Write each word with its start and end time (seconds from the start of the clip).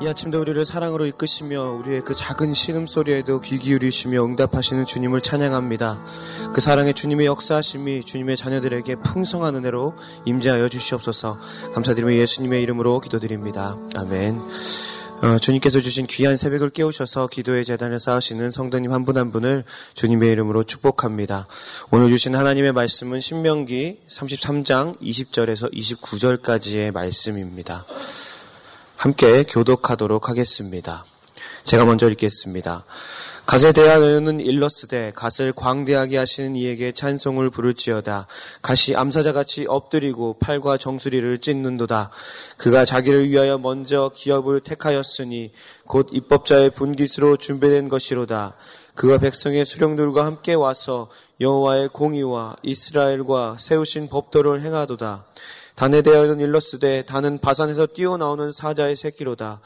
이 0.00 0.06
아침도 0.06 0.40
우리를 0.40 0.64
사랑으로 0.64 1.06
이끄시며 1.06 1.72
우리의 1.72 2.02
그 2.02 2.14
작은 2.14 2.54
신음소리에도 2.54 3.40
귀 3.40 3.58
기울이시며 3.58 4.24
응답하시는 4.24 4.86
주님을 4.86 5.20
찬양합니다. 5.22 6.04
그 6.54 6.60
사랑의 6.60 6.94
주님의 6.94 7.26
역사하심이 7.26 8.04
주님의 8.04 8.36
자녀들에게 8.36 8.94
풍성한 9.02 9.56
은혜로 9.56 9.96
임재하여 10.24 10.68
주시옵소서 10.68 11.40
감사드리며 11.74 12.14
예수님의 12.14 12.62
이름으로 12.62 13.00
기도드립니다. 13.00 13.76
아멘. 13.96 14.40
어, 15.20 15.36
주님께서 15.40 15.80
주신 15.80 16.06
귀한 16.06 16.36
새벽을 16.36 16.70
깨우셔서 16.70 17.26
기도의 17.26 17.64
재단을 17.64 17.98
쌓으시는 17.98 18.52
성도님 18.52 18.92
한 18.92 19.04
분한 19.04 19.26
한 19.26 19.32
분을 19.32 19.64
주님의 19.94 20.30
이름으로 20.30 20.62
축복합니다. 20.62 21.48
오늘 21.90 22.08
주신 22.10 22.36
하나님의 22.36 22.70
말씀은 22.70 23.18
신명기 23.18 23.98
33장 24.08 25.00
20절에서 25.00 25.74
29절까지의 25.74 26.92
말씀입니다. 26.92 27.84
함께 28.98 29.44
교독하도록 29.44 30.28
하겠습니다. 30.28 31.04
제가 31.62 31.84
먼저 31.84 32.08
읽겠습니다. 32.08 32.84
갓에 33.46 33.70
대하여는 33.70 34.40
일러스되 34.40 35.12
갓을 35.14 35.52
광대하게 35.52 36.18
하시는 36.18 36.56
이에게 36.56 36.90
찬송을 36.90 37.50
부를지어다. 37.50 38.26
갓이 38.60 38.96
암사자같이 38.96 39.66
엎드리고 39.68 40.38
팔과 40.40 40.78
정수리를 40.78 41.38
찢는도다. 41.38 42.10
그가 42.56 42.84
자기를 42.84 43.28
위하여 43.28 43.56
먼저 43.56 44.10
기업을 44.16 44.62
택하였으니 44.62 45.52
곧 45.86 46.08
입법자의 46.10 46.70
분깃으로 46.70 47.36
준비된 47.36 47.88
것이로다. 47.88 48.56
그가 48.96 49.18
백성의 49.18 49.64
수령들과 49.64 50.26
함께 50.26 50.54
와서 50.54 51.08
여호와의 51.40 51.90
공의와 51.90 52.56
이스라엘과 52.64 53.58
세우신 53.60 54.08
법도를 54.08 54.62
행하도다. 54.62 55.24
단에 55.78 56.02
대하여는 56.02 56.40
일러스되 56.40 57.04
단은 57.04 57.38
바산에서 57.38 57.86
뛰어나오는 57.86 58.50
사자의 58.50 58.96
새끼로다. 58.96 59.60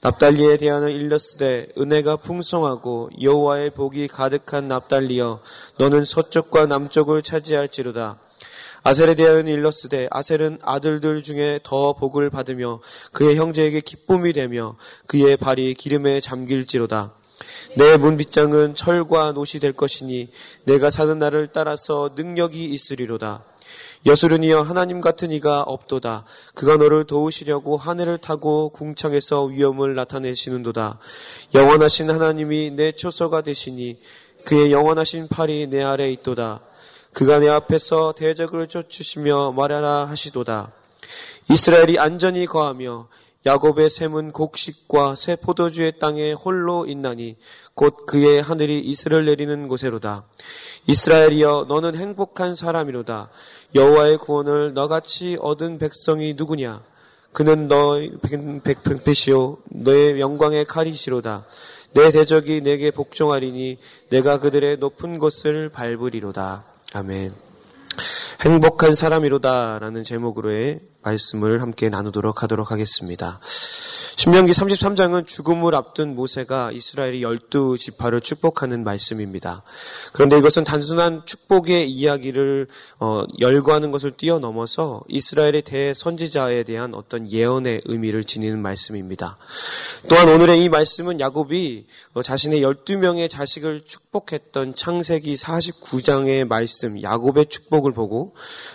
납달리에 0.00 0.56
대하여는 0.56 0.88
일러스되 0.92 1.68
은혜가 1.76 2.16
풍성하고 2.16 3.10
여호와의 3.20 3.72
복이 3.72 4.08
가득한 4.08 4.66
납달리여 4.66 5.42
너는 5.76 6.06
서쪽과 6.06 6.64
남쪽을 6.64 7.20
차지할지로다. 7.20 8.16
아셀에 8.82 9.14
대하여는 9.14 9.52
일러스되 9.52 10.08
아셀은 10.10 10.60
아들들 10.62 11.22
중에 11.22 11.60
더 11.62 11.92
복을 11.92 12.30
받으며 12.30 12.80
그의 13.12 13.36
형제에게 13.36 13.82
기쁨이 13.82 14.32
되며 14.32 14.74
그의 15.06 15.36
발이 15.36 15.74
기름에 15.74 16.22
잠길지로다. 16.22 17.17
내 17.76 17.96
문빗장은 17.96 18.74
철과 18.74 19.32
노시 19.32 19.60
될 19.60 19.72
것이니 19.72 20.28
내가 20.64 20.90
사는 20.90 21.18
날을 21.18 21.48
따라서 21.52 22.10
능력이 22.16 22.64
있으리로다. 22.64 23.44
여수르니여 24.06 24.62
하나님 24.62 25.00
같은 25.00 25.30
이가 25.30 25.62
없도다. 25.62 26.24
그가 26.54 26.76
너를 26.76 27.04
도우시려고 27.04 27.76
하늘을 27.76 28.18
타고 28.18 28.70
궁창에서 28.70 29.44
위엄을 29.44 29.94
나타내시는도다. 29.94 30.98
영원하신 31.54 32.10
하나님이 32.10 32.70
내 32.70 32.92
초서가 32.92 33.42
되시니 33.42 34.00
그의 34.44 34.72
영원하신 34.72 35.28
팔이 35.28 35.66
내 35.66 35.82
아래 35.82 36.10
있도다. 36.10 36.60
그가 37.12 37.40
내 37.40 37.48
앞에서 37.48 38.12
대적을 38.16 38.68
쫓으시며 38.68 39.52
말하라 39.52 40.06
하시도다. 40.06 40.72
이스라엘이 41.50 41.98
안전히 41.98 42.46
거하며 42.46 43.08
야곱의 43.48 43.88
샘은 43.88 44.32
곡식과 44.32 45.14
새 45.14 45.34
포도주의 45.34 45.98
땅에 45.98 46.34
홀로 46.34 46.84
있나니 46.86 47.38
곧 47.72 48.04
그의 48.04 48.42
하늘이 48.42 48.78
이슬을 48.80 49.24
내리는 49.24 49.68
곳에로다. 49.68 50.26
이스라엘이여 50.86 51.64
너는 51.66 51.96
행복한 51.96 52.54
사람이로다. 52.54 53.30
여호와의 53.74 54.18
구원을 54.18 54.74
너같이 54.74 55.38
얻은 55.40 55.78
백성이 55.78 56.34
누구냐? 56.34 56.82
그는 57.32 57.68
너의 57.68 58.12
백백배시오 58.64 59.60
너의 59.70 60.20
영광의 60.20 60.66
칼이시로다. 60.66 61.46
내 61.94 62.10
대적이 62.10 62.60
내게 62.60 62.90
복종하리니 62.90 63.78
내가 64.10 64.40
그들의 64.40 64.76
높은 64.76 65.18
곳을 65.18 65.70
밟으리로다. 65.70 66.64
아멘. 66.92 67.32
행복한 68.42 68.94
사람이로다라는 68.94 70.04
제목으로의 70.04 70.80
말씀을 71.02 71.62
함께 71.62 71.88
나누도록 71.88 72.42
하도록 72.42 72.70
하겠습니다. 72.70 73.40
신명기 74.18 74.50
33장은 74.50 75.28
죽음을 75.28 75.76
앞둔 75.76 76.16
모세가 76.16 76.72
이스라엘의 76.72 77.22
열두 77.22 77.76
지파를 77.78 78.20
축복하는 78.20 78.82
말씀입니다. 78.82 79.62
그런데 80.12 80.36
이것은 80.36 80.64
단순한 80.64 81.22
축복의 81.24 81.88
이야기를 81.88 82.66
어, 82.98 83.22
열거하는 83.38 83.92
것을 83.92 84.16
뛰어넘어서 84.16 85.02
이스라엘의 85.06 85.62
대선지자에 85.62 86.64
대한 86.64 86.94
어떤 86.94 87.30
예언의 87.30 87.82
의미를 87.84 88.24
지니는 88.24 88.60
말씀입니다. 88.60 89.38
또한 90.08 90.28
오늘의 90.28 90.64
이 90.64 90.68
말씀은 90.68 91.20
야곱이 91.20 91.86
어, 92.14 92.20
자신의 92.20 92.60
12명의 92.62 93.30
자식을 93.30 93.82
축복했던 93.86 94.74
창세기 94.74 95.34
49장의 95.34 96.44
말씀, 96.48 97.00
야곱의 97.00 97.46
축복을 97.46 97.92
보고 97.92 98.34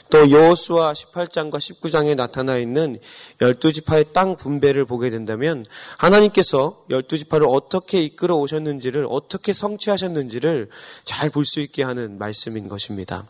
또 0.09 0.31
여호수아 0.31 0.93
18장과 0.93 1.55
19장에 1.55 2.15
나타나 2.15 2.55
있는 2.55 2.97
12지파의 3.41 4.13
땅 4.13 4.37
분배를 4.37 4.85
보게 4.85 5.09
된다 5.09 5.32
면 5.37 5.65
하나님께서 5.97 6.83
12지파를 6.89 7.47
어떻게 7.49 8.01
이끌어 8.01 8.35
오셨는지를 8.35 9.07
어떻게 9.09 9.53
성취하셨는지를 9.53 10.69
잘 11.05 11.29
볼 11.29 11.45
수 11.45 11.59
있게 11.59 11.83
하는 11.83 12.17
말씀인 12.17 12.69
것입니다. 12.69 13.25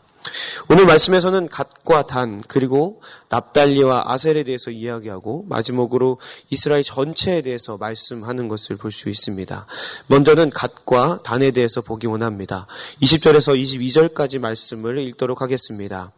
오늘 0.70 0.86
말씀에서는 0.86 1.48
갓과 1.48 2.06
단 2.06 2.40
그리고 2.48 3.02
납달리와 3.28 4.04
아셀에 4.06 4.42
대해서 4.44 4.70
이야기하고 4.70 5.44
마지막으로 5.50 6.18
이스라엘 6.48 6.82
전체에 6.82 7.42
대해서 7.42 7.76
말씀하는 7.76 8.48
것을 8.48 8.76
볼 8.76 8.90
수 8.90 9.10
있습니다. 9.10 9.66
먼저는 10.06 10.48
갓과 10.50 11.20
단에 11.24 11.50
대해서 11.50 11.82
보기 11.82 12.06
원합니다. 12.06 12.66
20절에서 13.02 13.54
22절까지 13.60 14.38
말씀을 14.38 14.98
읽도록 14.98 15.42
하겠습니다. 15.42 16.10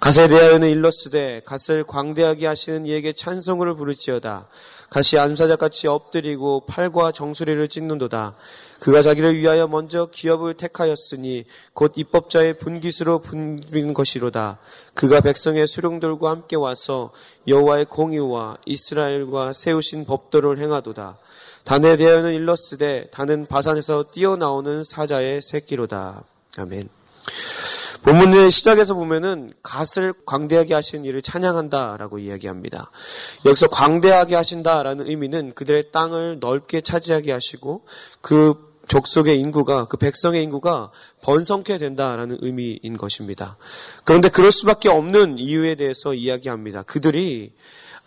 갓에 0.00 0.28
대하여는 0.28 0.68
일러스되 0.70 1.42
갓을 1.44 1.82
광대하게 1.82 2.46
하시는 2.46 2.86
이에게 2.86 3.12
찬송을 3.12 3.74
부르지어다. 3.74 4.46
갓이 4.90 5.20
암사자같이 5.20 5.88
엎드리고 5.88 6.66
팔과 6.66 7.10
정수리를 7.10 7.66
찢는도다. 7.68 8.36
그가 8.78 9.02
자기를 9.02 9.36
위하여 9.36 9.66
먼저 9.66 10.06
기업을 10.06 10.54
택하였으니 10.54 11.44
곧 11.74 11.94
입법자의 11.96 12.58
분깃으로 12.58 13.18
분빈 13.18 13.92
것이로다. 13.92 14.58
그가 14.94 15.20
백성의 15.20 15.66
수령들과 15.66 16.30
함께 16.30 16.54
와서 16.54 17.10
여호와의 17.48 17.86
공의와 17.86 18.58
이스라엘과 18.66 19.52
세우신 19.52 20.06
법도를 20.06 20.58
행하도다. 20.58 21.18
단에 21.64 21.96
대하여는 21.96 22.34
일러스되 22.34 23.08
단은 23.10 23.46
바산에서 23.46 24.04
뛰어나오는 24.12 24.84
사자의 24.84 25.42
새끼로다. 25.42 26.22
아멘. 26.56 26.88
본문의 28.08 28.50
시작에서 28.50 28.94
보면은 28.94 29.50
갓을 29.62 30.14
광대하게 30.24 30.72
하신 30.72 31.04
이를 31.04 31.20
찬양한다라고 31.20 32.18
이야기합니다. 32.18 32.90
여기서 33.44 33.68
광대하게 33.68 34.34
하신다라는 34.34 35.10
의미는 35.10 35.52
그들의 35.52 35.92
땅을 35.92 36.38
넓게 36.40 36.80
차지하게 36.80 37.32
하시고 37.32 37.84
그 38.22 38.54
족속의 38.86 39.38
인구가 39.38 39.84
그 39.88 39.98
백성의 39.98 40.42
인구가 40.42 40.90
번성케 41.22 41.76
된다라는 41.76 42.38
의미인 42.40 42.96
것입니다. 42.96 43.58
그런데 44.04 44.30
그럴 44.30 44.52
수밖에 44.52 44.88
없는 44.88 45.38
이유에 45.38 45.74
대해서 45.74 46.14
이야기합니다. 46.14 46.84
그들이 46.84 47.52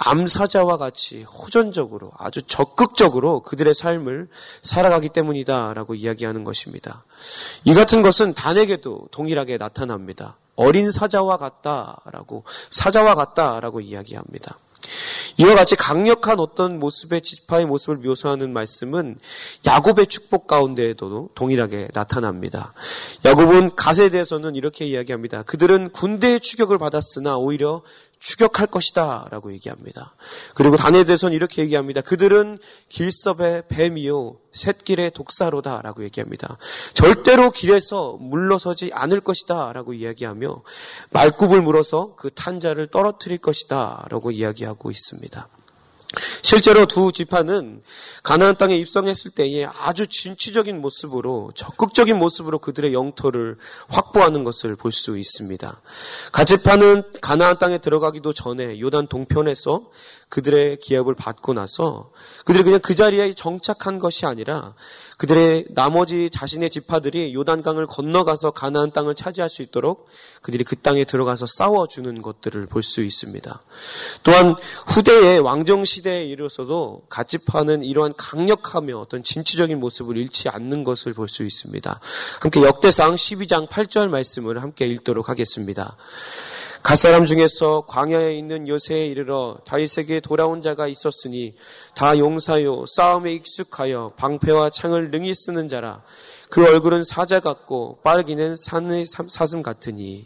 암사자와 0.04 0.78
같이 0.78 1.22
호전적으로 1.24 2.12
아주 2.18 2.42
적극적으로 2.42 3.42
그들의 3.42 3.76
삶을 3.76 4.30
살아가기 4.64 5.10
때문이다라고 5.10 5.94
이야기하는 5.94 6.44
것입니다. 6.44 7.04
이 7.66 7.74
같은 7.76 8.02
것은 8.02 8.34
단에게도 8.34 9.10
동일하게 9.12 9.60
나타납니다. 9.60 10.38
어린 10.56 10.92
사자와 10.92 11.38
같다라고 11.38 12.44
사자와 12.72 13.14
같다라고 13.14 13.80
이야기합니다. 13.82 14.58
이와 15.38 15.54
같이 15.54 15.76
강력한 15.76 16.40
어떤 16.40 16.80
모습의 16.80 17.22
지파의 17.22 17.68
모습을 17.68 17.98
묘사하는 17.98 18.52
말씀은 18.52 19.20
야곱의 19.66 20.08
축복 20.08 20.48
가운데에도 20.48 21.30
동일하게 21.36 21.90
나타납니다. 21.94 22.74
야곱은 23.24 23.76
갓에 23.76 24.10
대해서는 24.10 24.56
이렇게 24.56 24.86
이야기합니다. 24.86 25.44
그들은 25.44 25.92
군대의 25.92 26.40
추격을 26.40 26.80
받았으나 26.80 27.38
오히려 27.38 27.84
추격할 28.22 28.68
것이다 28.68 29.28
라고 29.32 29.52
얘기합니다. 29.52 30.14
그리고 30.54 30.78
단에 30.78 31.04
대해서는 31.04 31.36
이렇게 31.36 31.64
얘기합니다. 31.64 32.02
그들은 32.02 32.60
길섭의 32.88 33.64
뱀이요 33.68 34.38
샛길의 34.54 35.12
독사로다 35.12 35.82
라고 35.82 36.04
얘기합니다. 36.04 36.58
절대로 36.94 37.50
길에서 37.50 38.18
물러서지 38.20 38.92
않을 38.94 39.22
것이다 39.22 39.74
라고 39.74 39.94
이야기하며 39.94 40.62
말굽을 41.10 41.62
물어서 41.62 42.16
그 42.16 42.30
탄자를 42.30 42.88
떨어뜨릴 42.88 43.40
것이다 43.40 44.06
라고 44.10 44.30
이야기하고 44.30 44.92
있습니다. 44.92 45.50
실제로 46.42 46.86
두 46.86 47.12
지파는 47.12 47.82
가나안 48.24 48.58
땅에 48.58 48.76
입성했을 48.78 49.32
때에 49.32 49.66
아주 49.66 50.08
진취적인 50.08 50.82
모습으로 50.82 51.52
적극적인 51.56 52.18
모습으로 52.18 52.60
그들의 52.60 52.94
영토를 52.94 53.58
확보하는 53.88 54.44
것을 54.44 54.76
볼 54.76 54.92
수 54.92 55.18
있습니다. 55.18 55.82
가지파는 56.34 57.04
가나안 57.22 57.58
땅에 57.58 57.78
들어가기도 57.78 58.34
전에 58.34 58.80
요단 58.80 59.08
동편에서 59.08 59.90
그들의 60.32 60.78
기업을 60.78 61.14
받고 61.14 61.54
나서 61.54 62.10
그들이 62.46 62.64
그냥 62.64 62.80
그 62.80 62.96
자리에 62.96 63.34
정착한 63.34 64.00
것이 64.00 64.26
아니라 64.26 64.74
그들의 65.18 65.66
나머지 65.72 66.30
자신의 66.32 66.70
지파들이 66.70 67.36
요단강을 67.36 67.86
건너가서 67.86 68.52
가나안 68.52 68.92
땅을 68.92 69.14
차지할 69.14 69.50
수 69.50 69.62
있도록 69.62 70.08
그들이 70.42 70.64
그 70.64 70.76
땅에 70.78 71.04
들어가서 71.04 71.46
싸워주는 71.48 72.22
것들을 72.22 72.66
볼 72.68 72.82
수 72.82 73.02
있습니다. 73.02 73.62
또한 74.24 74.56
후대의 74.88 75.40
왕정 75.42 75.86
시대에 75.86 76.26
이르러서도 76.26 77.04
가집하는 77.10 77.84
이러한 77.84 78.14
강력하며 78.18 78.98
어떤 78.98 79.24
진취적인 79.24 79.80
모습을 79.80 80.18
잃지 80.18 80.50
않는 80.50 80.84
것을 80.84 81.14
볼 81.14 81.28
수 81.28 81.44
있습니다. 81.44 82.00
함께 82.40 82.62
역대상 82.64 83.16
12장 83.16 83.68
8절 83.68 84.10
말씀을 84.10 84.64
함께 84.64 84.88
읽도록 84.88 85.30
하겠습니다. 85.30 85.98
갓사람 86.84 87.28
중에서 87.28 87.86
광야에 87.88 88.34
있는 88.34 88.68
요새에 88.68 89.06
이르러 89.06 89.58
다윗에게 89.66 90.20
돌아온 90.20 90.64
자가 90.64 90.88
있었으니 90.88 91.56
다 91.96 92.18
용사요 92.18 92.86
싸움에 92.88 93.34
익숙하여 93.34 94.14
방패와 94.18 94.72
창을 94.72 95.12
능히 95.12 95.36
쓰는 95.36 95.70
자라 95.70 96.02
그 96.50 96.66
얼굴은 96.66 97.04
사자 97.04 97.40
같고 97.40 98.00
빠르기는 98.04 98.56
산의 98.58 99.06
사슴 99.06 99.62
같으니 99.62 100.26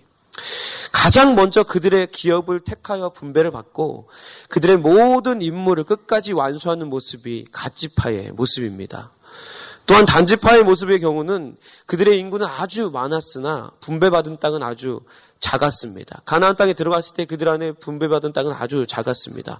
가장 0.94 1.36
먼저 1.36 1.63
그들의 1.63 2.07
기업을 2.07 2.62
택하여 2.62 3.10
분배를 3.10 3.51
받고 3.51 4.08
그들의 4.50 4.78
모든 4.78 5.42
임무를 5.42 5.84
끝까지 5.84 6.34
완수하는 6.34 6.90
모습이 6.90 7.46
갓지파의 7.51 8.31
모습입니다. 8.31 9.12
또한 9.86 10.06
단지파의 10.06 10.64
모습의 10.64 11.00
경우는 11.00 11.58
그들의 11.86 12.18
인구는 12.18 12.48
아주 12.48 12.90
많았으나 12.92 13.72
분배받은 13.82 14.40
땅은 14.40 14.64
아주 14.64 15.02
작았습니다. 15.40 16.22
가나안 16.26 16.56
땅에 16.56 16.74
들어갔을 16.74 17.14
때 17.16 17.26
그들 17.26 17.50
안에 17.50 17.74
분배받은 17.74 18.34
땅은 18.34 18.54
아주 18.54 18.86
작았습니다. 18.88 19.60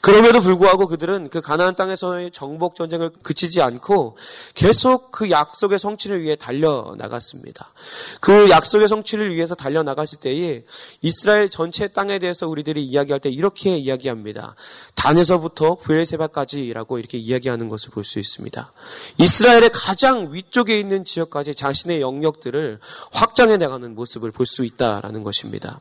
그럼에도 0.00 0.40
불구하고 0.40 0.86
그들은 0.86 1.28
그 1.30 1.40
가나안 1.40 1.74
땅에서의 1.74 2.30
정복 2.30 2.76
전쟁을 2.76 3.10
그치지 3.22 3.62
않고 3.62 4.16
계속 4.54 5.10
그 5.10 5.30
약속의 5.30 5.80
성취를 5.80 6.22
위해 6.22 6.36
달려 6.36 6.94
나갔습니다. 6.98 7.72
그 8.20 8.48
약속의 8.50 8.86
성취를 8.86 9.34
위해서 9.34 9.54
달려 9.54 9.82
나갔을 9.82 10.20
때에 10.20 10.62
이스라엘 11.00 11.48
전체 11.48 11.88
땅에 11.88 12.18
대해서 12.18 12.46
우리들이 12.46 12.84
이야기할 12.84 13.18
때 13.18 13.30
이렇게 13.30 13.76
이야기합니다. 13.76 14.54
단에서부터 14.94 15.76
부엘세바까지라고 15.76 16.98
이렇게 16.98 17.18
이야기하는 17.18 17.68
것을 17.68 17.90
볼 17.90 18.04
수 18.04 18.18
있습니다. 18.18 18.70
이스라엘 19.16 19.63
의 19.64 19.70
가장 19.72 20.32
위쪽에 20.32 20.78
있는 20.78 21.04
지역까지 21.04 21.54
자신의 21.54 22.00
영역들을 22.00 22.78
확장해 23.12 23.56
나가는 23.56 23.94
모습을 23.94 24.30
볼 24.30 24.46
수 24.46 24.64
있다라는 24.64 25.22
것입니다. 25.24 25.80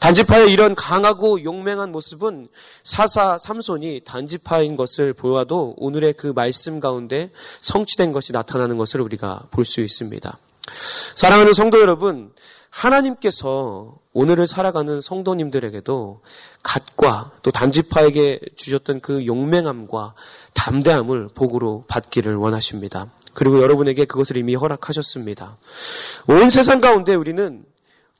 단지파의 0.00 0.52
이런 0.52 0.74
강하고 0.74 1.44
용맹한 1.44 1.92
모습은 1.92 2.48
사사 2.82 3.38
삼손이 3.38 4.00
단지파인 4.04 4.74
것을 4.76 5.12
보아도 5.12 5.74
오늘의 5.76 6.14
그 6.14 6.32
말씀 6.34 6.80
가운데 6.80 7.30
성취된 7.60 8.12
것이 8.12 8.32
나타나는 8.32 8.76
것을 8.76 9.00
우리가 9.00 9.44
볼 9.52 9.64
수 9.64 9.80
있습니다. 9.80 10.38
사랑하는 11.14 11.52
성도 11.52 11.80
여러분, 11.80 12.32
하나님께서 12.74 13.94
오늘을 14.12 14.48
살아가는 14.48 15.00
성도님들에게도 15.00 16.22
갓과 16.62 17.32
또 17.42 17.50
단지파에게 17.52 18.40
주셨던 18.56 19.00
그 19.00 19.26
용맹함과 19.26 20.14
담대함을 20.54 21.28
복으로 21.34 21.84
받기를 21.86 22.34
원하십니다. 22.34 23.12
그리고 23.32 23.62
여러분에게 23.62 24.04
그것을 24.04 24.36
이미 24.36 24.54
허락하셨습니다. 24.54 25.56
온 26.28 26.50
세상 26.50 26.80
가운데 26.80 27.14
우리는 27.14 27.64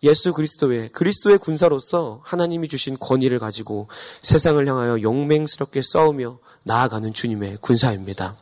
예수 0.04 0.32
그리스도의 0.32 0.90
그리스도의 0.90 1.38
군사로서 1.38 2.20
하나님이 2.22 2.68
주신 2.68 2.96
권위를 2.98 3.38
가지고 3.38 3.88
세상을 4.22 4.66
향하여 4.66 5.00
용맹스럽게 5.00 5.80
싸우며 5.82 6.38
나아가는 6.64 7.12
주님의 7.12 7.58
군사입니다. 7.60 8.36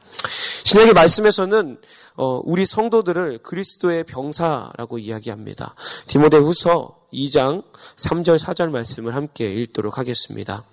신약의 0.64 0.92
말씀에서는 0.92 1.78
어, 2.16 2.40
우리 2.44 2.66
성도들을 2.66 3.38
그리스도의 3.42 4.04
병사라고 4.04 4.98
이야기합니다. 4.98 5.74
디모데후서 6.08 6.98
2장 7.12 7.64
3절 7.96 8.38
4절 8.38 8.70
말씀을 8.70 9.14
함께 9.14 9.52
읽도록 9.52 9.98
하겠습니다. 9.98 10.64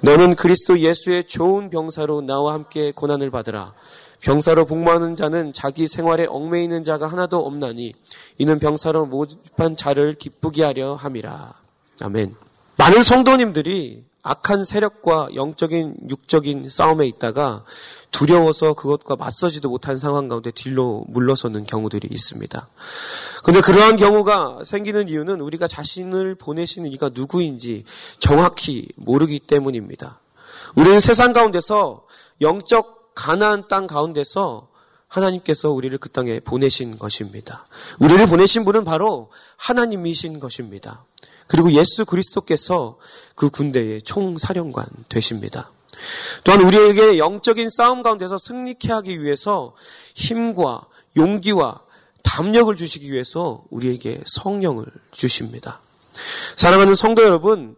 너는 0.00 0.36
그리스도 0.36 0.78
예수의 0.78 1.24
좋은 1.24 1.70
병사로 1.70 2.22
나와 2.22 2.54
함께 2.54 2.92
고난을 2.92 3.30
받으라. 3.30 3.74
병사로 4.20 4.66
복무하는 4.66 5.16
자는 5.16 5.52
자기 5.52 5.88
생활에 5.88 6.26
얽매이는 6.26 6.84
자가 6.84 7.08
하나도 7.08 7.44
없나니 7.44 7.94
이는 8.38 8.58
병사로 8.58 9.06
모집한 9.06 9.76
자를 9.76 10.14
기쁘게 10.14 10.62
하려 10.62 10.94
함이라. 10.94 11.54
아멘. 12.02 12.34
많은 12.76 13.02
성도님들이 13.02 14.04
악한 14.22 14.66
세력과 14.66 15.30
영적인 15.34 15.96
육적인 16.10 16.68
싸움에 16.68 17.06
있다가 17.06 17.64
두려워서 18.10 18.74
그것과 18.74 19.16
맞서지도 19.16 19.70
못한 19.70 19.96
상황 19.96 20.28
가운데 20.28 20.50
뒤로 20.50 21.04
물러서는 21.08 21.64
경우들이 21.64 22.08
있습니다. 22.10 22.68
근데 23.44 23.60
그러한 23.62 23.96
경우가 23.96 24.60
생기는 24.64 25.08
이유는 25.08 25.40
우리가 25.40 25.66
자신을 25.68 26.34
보내시는 26.34 26.92
이가 26.92 27.10
누구인지 27.14 27.84
정확히 28.18 28.88
모르기 28.96 29.38
때문입니다. 29.38 30.20
우리는 30.76 31.00
세상 31.00 31.32
가운데서 31.32 32.04
영적 32.42 32.99
가나안 33.20 33.68
땅 33.68 33.86
가운데서 33.86 34.68
하나님께서 35.06 35.70
우리를 35.70 35.98
그 35.98 36.08
땅에 36.08 36.40
보내신 36.40 36.98
것입니다. 36.98 37.66
우리를 37.98 38.26
보내신 38.26 38.64
분은 38.64 38.84
바로 38.84 39.30
하나님이신 39.56 40.40
것입니다. 40.40 41.04
그리고 41.46 41.70
예수 41.72 42.06
그리스도께서 42.06 42.96
그 43.34 43.50
군대의 43.50 44.02
총사령관 44.02 44.86
되십니다. 45.10 45.70
또한 46.44 46.62
우리에게 46.62 47.18
영적인 47.18 47.68
싸움 47.68 48.02
가운데서 48.02 48.38
승리케 48.38 48.90
하기 48.90 49.22
위해서 49.22 49.74
힘과 50.14 50.86
용기와 51.16 51.82
담력을 52.22 52.74
주시기 52.74 53.12
위해서 53.12 53.64
우리에게 53.68 54.22
성령을 54.24 54.86
주십니다. 55.10 55.80
사랑하는 56.56 56.94
성도 56.94 57.22
여러분, 57.22 57.76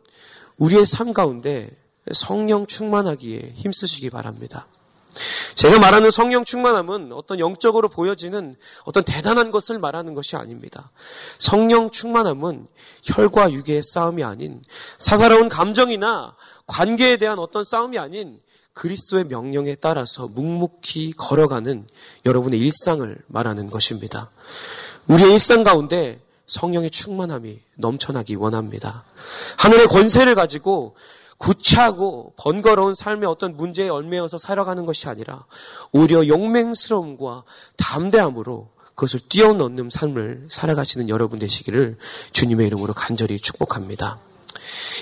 우리의 0.58 0.86
삶 0.86 1.12
가운데 1.12 1.70
성령 2.12 2.66
충만하기에 2.66 3.54
힘쓰시기 3.54 4.10
바랍니다. 4.10 4.66
제가 5.54 5.78
말하는 5.78 6.10
성령 6.10 6.44
충만함은 6.44 7.12
어떤 7.12 7.38
영적으로 7.38 7.88
보여지는 7.88 8.56
어떤 8.84 9.04
대단한 9.04 9.50
것을 9.50 9.78
말하는 9.78 10.14
것이 10.14 10.36
아닙니다. 10.36 10.90
성령 11.38 11.90
충만함은 11.90 12.66
혈과 13.04 13.52
육의 13.52 13.82
싸움이 13.84 14.24
아닌 14.24 14.62
사사로운 14.98 15.48
감정이나 15.48 16.34
관계에 16.66 17.16
대한 17.16 17.38
어떤 17.38 17.64
싸움이 17.64 17.98
아닌 17.98 18.40
그리스도의 18.74 19.24
명령에 19.24 19.74
따라서 19.74 20.28
묵묵히 20.28 21.12
걸어가는 21.12 21.86
여러분의 22.24 22.58
일상을 22.58 23.16
말하는 23.26 23.68
것입니다. 23.68 24.30
우리의 25.08 25.32
일상 25.32 25.62
가운데 25.62 26.20
성령의 26.46 26.90
충만함이 26.90 27.60
넘쳐나기 27.76 28.34
원합니다. 28.34 29.04
하늘의 29.58 29.86
권세를 29.88 30.34
가지고 30.34 30.96
구차하고 31.38 32.34
번거로운 32.36 32.94
삶의 32.94 33.28
어떤 33.28 33.56
문제에 33.56 33.88
얽매여서 33.88 34.38
살아가는 34.38 34.86
것이 34.86 35.08
아니라 35.08 35.44
오히려 35.92 36.26
용맹스러움과 36.26 37.44
담대함으로 37.76 38.70
그것을 38.94 39.20
뛰어넘는 39.28 39.88
삶을 39.90 40.48
살아가시는 40.50 41.08
여러분 41.08 41.38
되시기를 41.38 41.96
주님의 42.32 42.66
이름으로 42.68 42.92
간절히 42.92 43.40
축복합니다. 43.40 44.20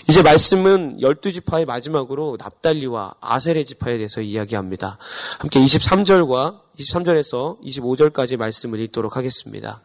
이제 0.09 0.23
말씀은 0.23 1.01
열두 1.01 1.33
지파의 1.33 1.67
마지막으로 1.67 2.37
납달리와 2.39 3.15
아셀의 3.21 3.67
지파에 3.67 3.97
대해서 3.97 4.21
이야기합니다. 4.21 4.99
함께 5.39 5.61
23절과 5.61 6.61
23절에서 6.79 7.61
25절까지 7.63 8.37
말씀을 8.37 8.81
읽도록 8.81 9.17
하겠습니다. 9.17 9.83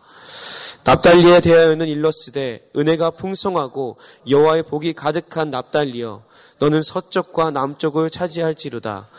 납달리에 0.86 1.42
대하여는 1.42 1.88
일러스되 1.88 2.70
은혜가 2.76 3.10
풍성하고 3.12 3.98
여호와의 4.30 4.64
복이 4.64 4.94
가득한 4.94 5.50
납달리여 5.50 6.24
너는 6.60 6.84
서쪽과 6.84 7.50
남쪽을 7.50 8.12
차지할지로다. 8.12 9.10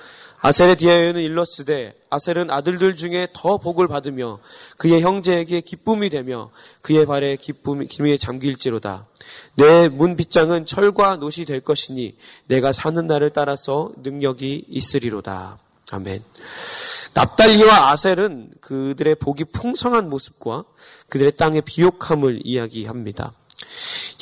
아셀에 0.42 0.76
디하여는 0.76 1.22
일러스되 1.22 1.92
아셀은 2.08 2.52
아들들 2.52 2.94
중에 2.94 3.26
더 3.32 3.56
복을 3.56 3.88
받으며 3.88 4.38
그의 4.78 5.02
형제에게 5.02 5.60
기쁨이 5.62 6.08
되며 6.08 6.50
그의 6.82 7.04
발에 7.04 7.34
기쁨이 7.34 7.88
기미에 7.88 8.16
잠길지로다. 8.16 9.08
내 9.56 9.88
문 9.88 10.14
빗장은 10.14 10.66
철과 10.66 11.16
노시 11.16 11.44
될 11.46 11.60
것이니 11.60 12.16
내가 12.46 12.72
사는 12.72 13.04
날을 13.08 13.30
따라서 13.30 13.90
능력이 14.04 14.66
있으리로다. 14.68 15.58
아멘. 15.92 16.22
납달리와 17.14 17.90
아셀은 17.90 18.50
그들의 18.60 19.14
복이 19.16 19.44
풍성한 19.46 20.10
모습과 20.10 20.64
그들의 21.08 21.36
땅의 21.36 21.62
비옥함을 21.62 22.40
이야기합니다. 22.44 23.32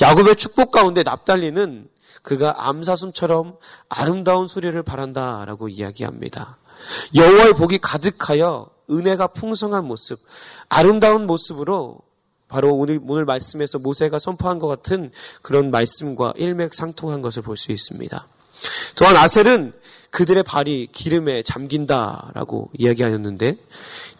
야곱의 0.01 0.35
축복 0.35 0.71
가운데 0.71 1.03
납달리는 1.03 1.89
그가 2.21 2.67
암사슴처럼 2.67 3.57
아름다운 3.89 4.47
소리를 4.47 4.81
바란다라고 4.83 5.69
이야기합니다. 5.69 6.57
여호와의 7.15 7.53
복이 7.53 7.79
가득하여 7.79 8.69
은혜가 8.89 9.27
풍성한 9.27 9.85
모습, 9.85 10.19
아름다운 10.69 11.25
모습으로 11.25 11.99
바로 12.47 12.73
오늘, 12.75 12.99
오늘 13.07 13.25
말씀에서 13.25 13.79
모세가 13.79 14.19
선포한 14.19 14.59
것 14.59 14.67
같은 14.67 15.11
그런 15.41 15.71
말씀과 15.71 16.33
일맥상통한 16.37 17.21
것을 17.21 17.41
볼 17.41 17.57
수 17.57 17.71
있습니다. 17.71 18.27
또한 18.95 19.17
아셀은 19.17 19.73
그들의 20.15 20.43
발이 20.43 20.87
기름에 20.93 21.43
잠긴다라고 21.43 22.69
이야기하였는데 22.77 23.57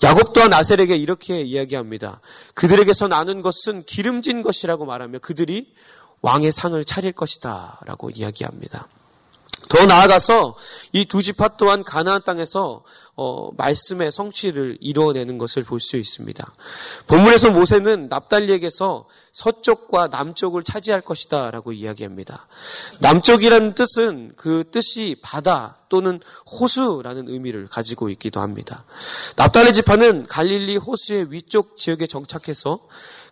야곱 0.03 0.33
또한 0.33 0.51
아셀에게 0.51 0.93
이렇게 0.93 1.39
이야기합니다. 1.39 2.19
그들에게서 2.53 3.07
나는 3.07 3.41
것은 3.41 3.85
기름진 3.85 4.41
것이라고 4.41 4.83
말하며 4.83 5.19
그들이 5.19 5.73
왕의 6.19 6.51
상을 6.51 6.83
차릴 6.83 7.13
것이다라고 7.13 8.09
이야기합니다. 8.09 8.89
더 9.67 9.85
나아가서 9.85 10.55
이 10.93 11.05
두 11.05 11.21
지파 11.21 11.57
또한 11.57 11.83
가나안 11.83 12.21
땅에서 12.23 12.83
어, 13.17 13.49
말씀의 13.55 14.11
성취를 14.11 14.77
이루어내는 14.81 15.37
것을 15.37 15.63
볼 15.63 15.79
수 15.79 15.97
있습니다. 15.97 16.53
본문에서 17.07 17.51
모세는 17.51 18.07
납달리에게서 18.09 19.07
서쪽과 19.31 20.07
남쪽을 20.07 20.63
차지할 20.63 21.01
것이다라고 21.01 21.71
이야기합니다. 21.71 22.47
남쪽이라는 22.99 23.73
뜻은 23.73 24.33
그 24.35 24.65
뜻이 24.71 25.17
바다 25.21 25.77
또는 25.89 26.19
호수라는 26.59 27.29
의미를 27.29 27.67
가지고 27.67 28.09
있기도 28.09 28.41
합니다. 28.41 28.83
납달리 29.35 29.73
지파는 29.73 30.27
갈릴리 30.27 30.77
호수의 30.77 31.31
위쪽 31.31 31.77
지역에 31.77 32.07
정착해서 32.07 32.79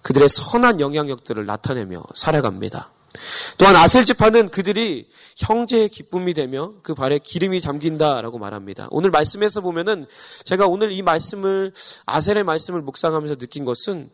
그들의 0.02 0.30
선한 0.30 0.80
영향력들을 0.80 1.46
나타내며 1.46 2.04
살아갑니다. 2.16 2.92
또한 3.58 3.76
아셀 3.76 4.06
지파는 4.06 4.50
그들이 4.50 5.08
형제의 5.38 5.90
기쁨이 5.90 6.34
되며 6.34 6.74
그 6.84 6.94
발에 6.94 7.20
기름이 7.20 7.62
잠긴다라고 7.62 8.38
말합니다. 8.40 8.88
오늘 8.92 9.12
말씀에서 9.12 9.62
보면은 9.62 10.06
제가 10.44 10.68
오늘 10.68 10.92
이 10.92 11.02
말씀을 11.02 11.74
아셀의 12.06 12.44
말씀을 12.44 12.82
묵상하면서 12.82 13.36
느낀 13.36 13.66
것은 13.66 14.10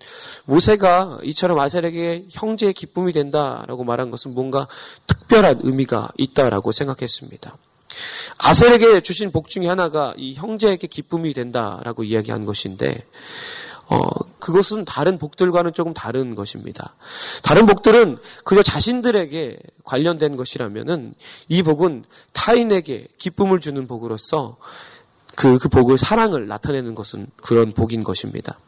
모세가 0.45 1.19
이처럼 1.23 1.59
아셀에게 1.59 2.25
형제의 2.31 2.73
기쁨이 2.73 3.13
된다라고 3.13 3.83
말한 3.83 4.11
것은 4.11 4.33
뭔가 4.33 4.67
특별한 5.07 5.61
의미가 5.63 6.09
있다라고 6.17 6.71
생각했습니다. 6.71 7.57
아셀에게 8.37 9.01
주신 9.01 9.31
복 9.31 9.49
중에 9.49 9.67
하나가 9.67 10.13
이 10.17 10.33
형제에게 10.35 10.87
기쁨이 10.87 11.33
된다라고 11.33 12.03
이야기한 12.03 12.45
것인데 12.45 13.05
어, 13.89 13.97
그것은 14.39 14.85
다른 14.85 15.17
복들과는 15.17 15.73
조금 15.73 15.93
다른 15.93 16.35
것입니다. 16.35 16.93
다른 17.41 17.65
복들은 17.65 18.19
그저 18.43 18.61
자신들에게 18.61 19.59
관련된 19.83 20.37
것이라면은 20.37 21.15
이 21.47 21.63
복은 21.63 22.05
타인에게 22.33 23.07
기쁨을 23.17 23.59
주는 23.59 23.87
복으로서 23.87 24.57
그, 25.35 25.57
그 25.57 25.69
복을 25.69 25.97
사랑을 25.97 26.47
나타내는 26.47 26.93
것은 26.93 27.27
그런 27.37 27.71
복인 27.71 28.03
것입니다. 28.03 28.59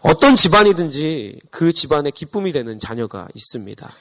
어떤 0.00 0.34
집안이든지 0.34 1.38
그 1.50 1.72
집안에 1.72 2.10
기쁨이 2.10 2.52
되는 2.52 2.80
자녀가 2.80 3.28
있습니다. 3.34 3.92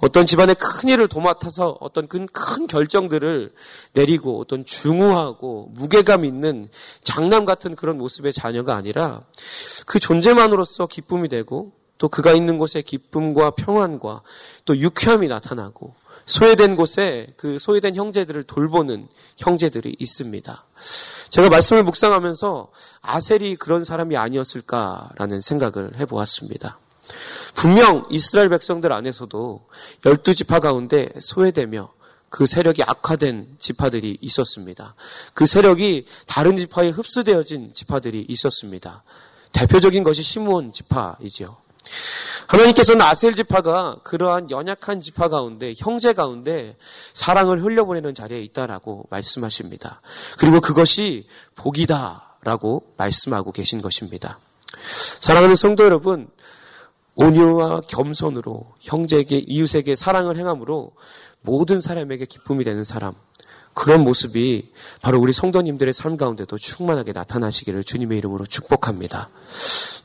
어떤 0.00 0.26
집안의 0.26 0.56
큰 0.56 0.88
일을 0.88 1.08
도맡아서 1.08 1.76
어떤 1.80 2.06
큰, 2.06 2.26
큰 2.26 2.66
결정들을 2.66 3.52
내리고 3.92 4.40
어떤 4.40 4.64
중후하고 4.64 5.70
무게감 5.72 6.24
있는 6.24 6.68
장남 7.02 7.44
같은 7.44 7.74
그런 7.76 7.98
모습의 7.98 8.32
자녀가 8.32 8.76
아니라 8.76 9.22
그 9.86 9.98
존재만으로서 9.98 10.86
기쁨이 10.86 11.28
되고 11.28 11.72
또 11.98 12.08
그가 12.08 12.32
있는 12.32 12.58
곳에 12.58 12.82
기쁨과 12.82 13.52
평안과 13.52 14.22
또 14.64 14.76
유쾌함이 14.76 15.28
나타나고 15.28 15.94
소외된 16.26 16.76
곳에 16.76 17.28
그 17.36 17.58
소외된 17.58 17.96
형제들을 17.96 18.44
돌보는 18.44 19.08
형제들이 19.36 19.96
있습니다. 19.98 20.64
제가 21.30 21.48
말씀을 21.48 21.82
묵상하면서 21.82 22.70
아셀이 23.02 23.56
그런 23.56 23.84
사람이 23.84 24.16
아니었을까라는 24.16 25.40
생각을 25.40 25.98
해보았습니다. 25.98 26.78
분명 27.54 28.04
이스라엘 28.10 28.48
백성들 28.48 28.92
안에서도 28.92 29.66
열두 30.06 30.34
지파 30.34 30.60
가운데 30.60 31.08
소외되며 31.18 31.92
그 32.30 32.46
세력이 32.46 32.82
악화된 32.82 33.56
지파들이 33.60 34.18
있었습니다. 34.20 34.94
그 35.34 35.46
세력이 35.46 36.06
다른 36.26 36.56
지파에 36.56 36.90
흡수되어진 36.90 37.72
지파들이 37.72 38.26
있었습니다. 38.28 39.04
대표적인 39.52 40.02
것이 40.02 40.22
시므온 40.22 40.72
지파이지요. 40.72 41.56
하나님께서는 42.48 43.02
아셀 43.02 43.34
지파가 43.34 43.98
그러한 44.02 44.50
연약한 44.50 45.00
지파 45.00 45.28
가운데 45.28 45.74
형제 45.76 46.12
가운데 46.12 46.76
사랑을 47.12 47.62
흘려보내는 47.62 48.14
자리에 48.14 48.42
있다라고 48.42 49.06
말씀하십니다. 49.10 50.00
그리고 50.38 50.60
그것이 50.60 51.28
복이다라고 51.54 52.94
말씀하고 52.96 53.52
계신 53.52 53.80
것입니다. 53.80 54.38
사랑하는 55.20 55.56
성도 55.56 55.84
여러분, 55.84 56.28
온유와 57.16 57.82
겸손으로 57.82 58.66
형제에게 58.80 59.44
이웃에게 59.46 59.94
사랑을 59.94 60.36
행함으로 60.36 60.92
모든 61.42 61.80
사람에게 61.80 62.26
기쁨이 62.26 62.64
되는 62.64 62.84
사람 62.84 63.14
그런 63.74 64.04
모습이 64.04 64.70
바로 65.02 65.20
우리 65.20 65.32
성도님들의 65.32 65.92
삶 65.92 66.16
가운데도 66.16 66.56
충만하게 66.56 67.12
나타나시기를 67.12 67.82
주님의 67.82 68.18
이름으로 68.18 68.46
축복합니다. 68.46 69.28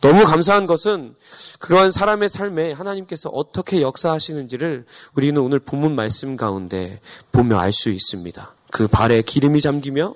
너무 0.01 0.25
감사한 0.25 0.65
것은 0.65 1.15
그러한 1.59 1.91
사람의 1.91 2.29
삶에 2.29 2.71
하나님께서 2.71 3.29
어떻게 3.29 3.81
역사하시는지를 3.81 4.85
우리는 5.13 5.39
오늘 5.39 5.59
본문 5.59 5.95
말씀 5.95 6.35
가운데 6.35 6.99
보며 7.31 7.59
알 7.59 7.71
수 7.71 7.89
있습니다. 7.89 8.55
그 8.71 8.87
발에 8.87 9.21
기름이 9.21 9.61
잠기며 9.61 10.15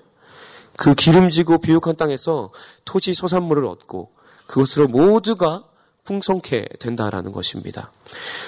그 0.75 0.95
기름지고 0.95 1.59
비옥한 1.59 1.95
땅에서 1.95 2.51
토지 2.85 3.13
소산물을 3.13 3.65
얻고 3.65 4.12
그것으로 4.47 4.88
모두가 4.88 5.63
풍성케 6.03 6.65
된다라는 6.79 7.31
것입니다. 7.31 7.91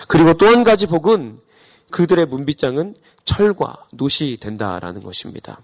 그리고 0.07 0.33
또 0.33 0.47
한 0.47 0.63
가지 0.63 0.88
복은 0.88 1.39
그들의 1.91 2.25
문빗장은 2.25 2.95
철과 3.25 3.85
노시 3.93 4.38
된다라는 4.39 5.01
것입니다. 5.01 5.62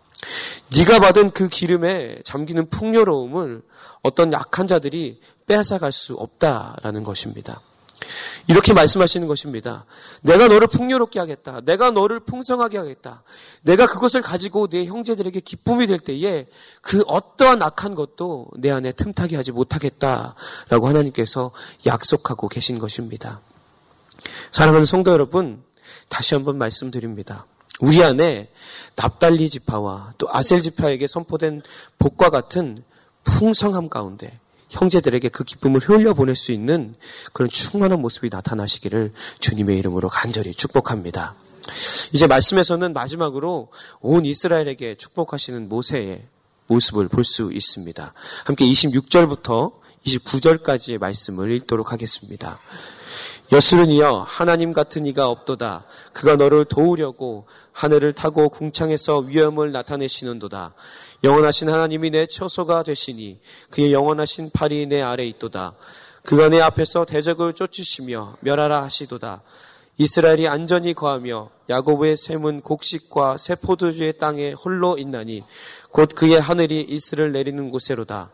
네가 0.75 0.99
받은 0.99 1.31
그 1.31 1.49
기름에 1.49 2.19
잠기는 2.23 2.69
풍요로움을 2.69 3.61
어떤 4.03 4.31
약한 4.33 4.67
자들이 4.67 5.19
빼앗아갈 5.47 5.91
수 5.91 6.15
없다라는 6.15 7.03
것입니다. 7.03 7.61
이렇게 8.47 8.73
말씀하시는 8.73 9.27
것입니다. 9.27 9.85
내가 10.21 10.47
너를 10.47 10.67
풍요롭게 10.67 11.19
하겠다. 11.19 11.61
내가 11.61 11.91
너를 11.91 12.19
풍성하게 12.19 12.77
하겠다. 12.77 13.23
내가 13.61 13.85
그것을 13.85 14.21
가지고 14.21 14.67
내 14.67 14.85
형제들에게 14.85 15.39
기쁨이 15.41 15.87
될 15.87 15.99
때에 15.99 16.47
그 16.81 17.03
어떠한 17.07 17.61
악한 17.61 17.95
것도 17.95 18.47
내 18.57 18.71
안에 18.71 18.91
틈타게 18.93 19.35
하지 19.35 19.51
못하겠다 19.51 20.35
라고 20.69 20.87
하나님께서 20.87 21.51
약속하고 21.85 22.47
계신 22.47 22.79
것입니다. 22.79 23.41
사랑하는 24.51 24.85
성도 24.85 25.11
여러분, 25.11 25.63
다시 26.09 26.35
한번 26.35 26.57
말씀드립니다. 26.57 27.45
우리 27.81 28.03
안에 28.03 28.49
납달리 28.95 29.49
지파와 29.49 30.13
또 30.17 30.27
아셀 30.29 30.61
지파에게 30.61 31.07
선포된 31.07 31.63
복과 31.97 32.29
같은 32.29 32.83
풍성함 33.23 33.89
가운데 33.89 34.39
형제들에게 34.71 35.29
그 35.29 35.43
기쁨을 35.43 35.81
흘려보낼 35.81 36.35
수 36.35 36.51
있는 36.51 36.95
그런 37.33 37.49
충만한 37.49 38.01
모습이 38.01 38.29
나타나시기를 38.31 39.11
주님의 39.39 39.77
이름으로 39.79 40.09
간절히 40.09 40.53
축복합니다. 40.53 41.35
이제 42.13 42.25
말씀에서는 42.27 42.93
마지막으로 42.93 43.69
온 43.99 44.25
이스라엘에게 44.25 44.95
축복하시는 44.95 45.69
모세의 45.69 46.23
모습을 46.67 47.07
볼 47.09 47.23
수 47.25 47.51
있습니다. 47.53 48.13
함께 48.45 48.65
26절부터 48.65 49.73
29절까지의 50.05 50.99
말씀을 50.99 51.51
읽도록 51.51 51.91
하겠습니다. 51.91 52.59
여수른이여 53.51 54.25
하나님 54.27 54.71
같은 54.71 55.05
이가 55.05 55.27
없도다. 55.27 55.83
그가 56.13 56.37
너를 56.37 56.65
도우려고 56.65 57.45
하늘을 57.73 58.13
타고 58.13 58.49
궁창에서 58.49 59.19
위엄을 59.19 59.73
나타내시는도다. 59.73 60.73
영원하신 61.23 61.69
하나님이 61.69 62.09
내 62.09 62.25
처소가 62.25 62.83
되시니 62.83 63.39
그의 63.69 63.93
영원하신 63.93 64.49
팔이 64.53 64.87
내 64.87 65.01
아래 65.01 65.23
있도다. 65.25 65.75
그가 66.23 66.49
내 66.49 66.59
앞에서 66.59 67.05
대적을 67.05 67.53
쫓으시며 67.53 68.37
멸하라 68.41 68.83
하시도다. 68.83 69.43
이스라엘이 69.97 70.47
안전히 70.47 70.93
거하며 70.93 71.51
야곱의 71.69 72.17
샘은 72.17 72.61
곡식과 72.61 73.37
새 73.37 73.55
포도주의 73.55 74.17
땅에 74.17 74.53
홀로 74.53 74.97
있나니 74.97 75.43
곧 75.91 76.09
그의 76.15 76.39
하늘이 76.39 76.81
이슬을 76.89 77.31
내리는 77.31 77.69
곳에로다. 77.69 78.31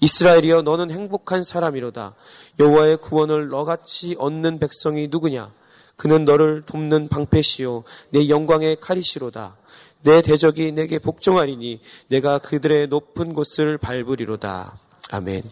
이스라엘이여 0.00 0.62
너는 0.62 0.92
행복한 0.92 1.42
사람이로다. 1.42 2.14
여호와의 2.60 2.98
구원을 2.98 3.48
너같이 3.48 4.14
얻는 4.18 4.60
백성이 4.60 5.08
누구냐? 5.10 5.50
그는 5.96 6.24
너를 6.24 6.62
돕는 6.64 7.08
방패시요 7.08 7.82
내 8.10 8.28
영광의 8.28 8.76
칼이시로다. 8.76 9.56
내 10.02 10.22
대적이 10.22 10.72
내게 10.72 10.98
복종하리니 10.98 11.80
내가 12.08 12.38
그들의 12.38 12.88
높은 12.88 13.34
곳을 13.34 13.78
밟으리로다. 13.78 14.78
아멘. 15.10 15.42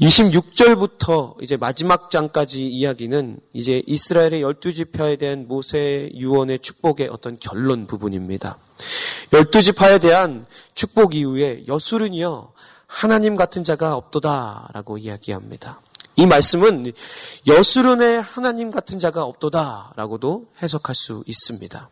26절부터 0.00 1.42
이제 1.42 1.56
마지막 1.56 2.10
장까지 2.10 2.66
이야기는 2.66 3.38
이제 3.52 3.82
이스라엘의 3.86 4.40
열두 4.40 4.72
지파에 4.72 5.16
대한 5.16 5.46
모세 5.46 6.10
유언의 6.14 6.60
축복의 6.60 7.08
어떤 7.08 7.38
결론 7.38 7.86
부분입니다. 7.86 8.56
열두 9.32 9.60
지파에 9.62 9.98
대한 9.98 10.46
축복 10.74 11.14
이후에 11.14 11.64
여수른이요 11.68 12.52
하나님 12.86 13.36
같은 13.36 13.62
자가 13.62 13.94
없도다라고 13.96 14.98
이야기합니다. 14.98 15.80
이 16.16 16.26
말씀은 16.26 16.92
여수른의 17.46 18.22
하나님 18.22 18.70
같은 18.70 18.98
자가 18.98 19.24
없도다라고도 19.24 20.46
해석할 20.62 20.94
수 20.94 21.22
있습니다. 21.26 21.88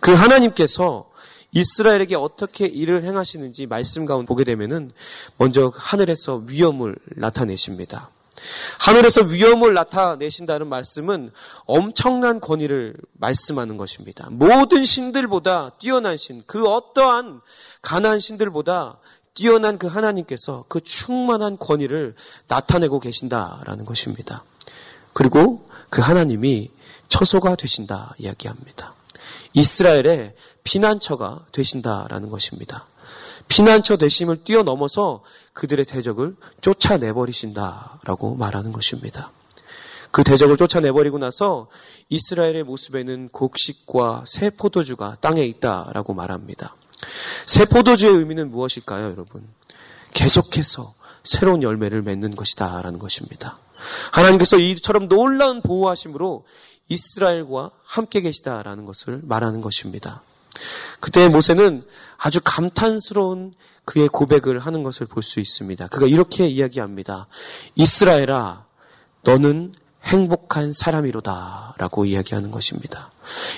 그 0.00 0.12
하나님께서 0.12 1.10
이스라엘에게 1.52 2.16
어떻게 2.16 2.66
일을 2.66 3.04
행하시는지 3.04 3.66
말씀 3.66 4.04
가운데 4.04 4.26
보게 4.26 4.44
되면은 4.44 4.90
먼저 5.38 5.72
하늘에서 5.74 6.42
위험을 6.46 6.96
나타내십니다. 7.14 8.10
하늘에서 8.78 9.22
위험을 9.22 9.72
나타내신다는 9.74 10.68
말씀은 10.68 11.32
엄청난 11.64 12.40
권위를 12.40 12.94
말씀하는 13.14 13.76
것입니다. 13.76 14.28
모든 14.30 14.84
신들보다 14.84 15.70
뛰어난 15.78 16.16
신, 16.18 16.42
그 16.46 16.66
어떠한 16.66 17.40
가난한 17.80 18.20
신들보다 18.20 18.98
뛰어난 19.34 19.78
그 19.78 19.86
하나님께서 19.86 20.64
그 20.68 20.80
충만한 20.82 21.58
권위를 21.58 22.14
나타내고 22.48 23.00
계신다라는 23.00 23.84
것입니다. 23.84 24.44
그리고 25.12 25.68
그 25.90 26.00
하나님이 26.00 26.70
처소가 27.08 27.54
되신다 27.54 28.14
이야기합니다. 28.18 28.95
이스라엘의 29.56 30.34
피난처가 30.64 31.46
되신다라는 31.50 32.28
것입니다. 32.28 32.86
피난처 33.48 33.96
되심을 33.96 34.44
뛰어넘어서 34.44 35.22
그들의 35.54 35.86
대적을 35.86 36.36
쫓아내버리신다라고 36.60 38.34
말하는 38.36 38.72
것입니다. 38.72 39.30
그 40.10 40.22
대적을 40.24 40.56
쫓아내버리고 40.58 41.18
나서 41.18 41.68
이스라엘의 42.10 42.64
모습에는 42.64 43.30
곡식과 43.30 44.24
새 44.26 44.50
포도주가 44.50 45.16
땅에 45.20 45.42
있다라고 45.44 46.12
말합니다. 46.12 46.76
새 47.46 47.64
포도주의 47.64 48.14
의미는 48.14 48.50
무엇일까요, 48.50 49.06
여러분? 49.10 49.46
계속해서 50.12 50.94
새로운 51.24 51.62
열매를 51.62 52.02
맺는 52.02 52.36
것이다. 52.36 52.82
라는 52.82 52.98
것입니다. 52.98 53.58
하나님께서 54.12 54.58
이처럼 54.58 55.08
놀라운 55.08 55.62
보호하심으로 55.62 56.44
이스라엘과 56.88 57.70
함께 57.84 58.20
계시다라는 58.20 58.84
것을 58.84 59.20
말하는 59.24 59.60
것입니다. 59.60 60.22
그때 61.00 61.28
모세는 61.28 61.82
아주 62.16 62.40
감탄스러운 62.42 63.54
그의 63.84 64.08
고백을 64.08 64.58
하는 64.58 64.82
것을 64.82 65.06
볼 65.06 65.22
수 65.22 65.40
있습니다. 65.40 65.88
그가 65.88 66.06
이렇게 66.06 66.46
이야기합니다. 66.46 67.26
이스라엘아, 67.74 68.64
너는 69.22 69.74
행복한 70.04 70.72
사람이로다. 70.72 71.74
라고 71.78 72.04
이야기하는 72.04 72.50
것입니다. 72.50 73.10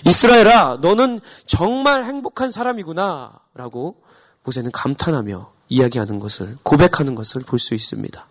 이스라엘아, 0.06 0.78
너는 0.80 1.20
정말 1.46 2.04
행복한 2.06 2.50
사람이구나. 2.50 3.38
라고 3.54 4.02
모세는 4.44 4.70
감탄하며 4.72 5.52
이야기하는 5.68 6.20
것을, 6.20 6.56
고백하는 6.62 7.14
것을 7.14 7.42
볼 7.42 7.58
수 7.58 7.74
있습니다. 7.74 8.26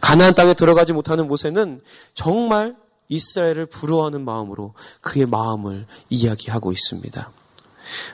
가나안 0.00 0.34
땅에 0.34 0.54
들어가지 0.54 0.92
못하는 0.92 1.28
모세는 1.28 1.80
정말 2.14 2.76
이스라엘을 3.08 3.66
부러워하는 3.66 4.24
마음으로 4.24 4.74
그의 5.00 5.26
마음을 5.26 5.86
이야기하고 6.08 6.72
있습니다. 6.72 7.30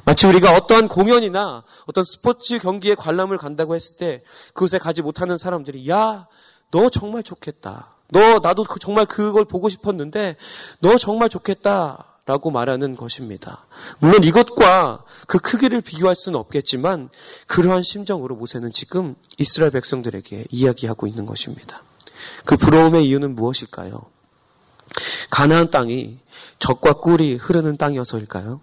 마치 0.05 0.27
우리가 0.27 0.55
어떠한 0.57 0.89
공연이나 0.89 1.63
어떤 1.87 2.05
스포츠 2.05 2.59
경기에 2.59 2.95
관람을 2.95 3.39
간다고 3.39 3.75
했을 3.75 3.97
때 3.97 4.23
그곳에 4.55 4.79
가지 4.79 5.03
못하는 5.03 5.39
사람들이 5.39 5.89
야, 5.89 6.27
너 6.71 6.89
정말 6.89 7.23
좋겠다. 7.23 7.95
너 8.11 8.39
나도 8.39 8.65
그 8.65 8.79
정말 8.81 9.07
그걸 9.07 9.45
보고 9.45 9.69
싶었는데 9.69 10.37
너 10.81 10.97
정말 10.97 11.29
좋겠다. 11.29 12.18
라고 12.29 12.51
말하는 12.51 12.95
것입니다. 12.95 13.65
물론 14.01 14.23
이것과 14.23 15.03
그 15.27 15.39
크기를 15.39 15.81
비교할 15.81 16.15
수는 16.15 16.39
없겠지만 16.39 17.09
그러한 17.47 17.83
심정으로 17.83 18.37
모세는 18.37 18.71
지금 18.71 19.15
이스라엘 19.39 19.71
백성들에게 19.71 20.45
이야기하고 20.51 21.07
있는 21.07 21.25
것입니다. 21.25 21.83
그 22.45 22.59
부러움의 22.59 23.07
이유는 23.07 23.35
무엇일까요? 23.35 24.03
가나안 25.31 25.71
땅이 25.71 26.19
적과 26.59 27.01
꿀이 27.01 27.37
흐르는 27.37 27.79
땅이어서일까요? 27.79 28.61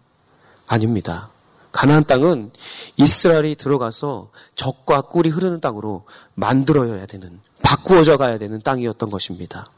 아닙니다. 0.67 1.31
가나안 1.75 2.05
땅은 2.05 2.51
이스라엘이 2.95 3.55
들어가서 3.55 4.31
적과 4.55 5.01
꿀이 5.01 5.27
흐르는 5.27 5.59
땅으로 5.59 6.05
만들어야 6.33 7.05
되는 7.05 7.41
바꾸어져 7.63 8.15
가야 8.15 8.37
되는 8.37 8.61
땅이었던 8.61 9.09
것입니다. 9.09 9.69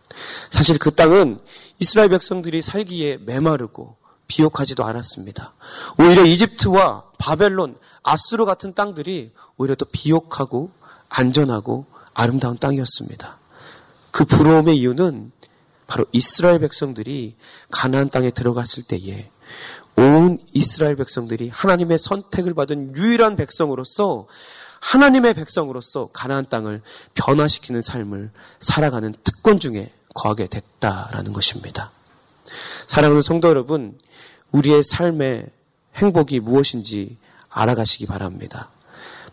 사실 0.52 0.78
그 0.78 0.94
땅은 0.94 1.40
이스라엘 1.80 2.10
백성들이 2.10 2.62
살기에 2.62 3.18
메마르고 3.26 3.98
비옥하지도 4.28 4.86
않았습니다. 4.86 5.54
오히려 5.98 6.24
이집트와 6.24 7.06
바벨론, 7.18 7.76
아수르 8.04 8.46
같은 8.46 8.76
땅들이 8.76 9.32
오히려 9.58 9.74
더 9.74 9.88
비옥하고 9.92 10.70
안전하고 11.10 11.88
아름다운 12.14 12.60
땅이었습니다. 12.60 13.40
그 14.12 14.24
부러움의 14.26 14.78
이유는 14.78 15.32
바로 15.88 16.06
이스라엘 16.12 16.60
백성들이 16.60 17.38
가나안 17.72 18.10
땅에 18.12 18.30
들어갔을 18.30 18.84
때에 18.84 19.32
온 19.96 20.38
이스라엘 20.54 20.96
백성들이 20.96 21.50
하나님의 21.50 21.98
선택을 21.98 22.54
받은 22.54 22.96
유일한 22.96 23.36
백성으로서 23.36 24.28
하나님의 24.80 25.34
백성으로서 25.34 26.10
가나안 26.14 26.48
땅을 26.50 26.82
변화시키는 27.16 27.82
삶을 27.82 28.32
살아가는 28.60 29.14
특권 29.24 29.60
중에 29.60 29.92
거하게 30.14 30.48
됐다라는 30.48 31.34
것입니다. 31.34 31.92
사랑하는 32.88 33.22
성도 33.22 33.50
여러분, 33.50 33.98
우리의 34.52 34.84
삶의 34.84 35.48
행복이 35.96 36.40
무엇인지 36.40 37.18
알아가시기 37.50 38.06
바랍니다. 38.06 38.70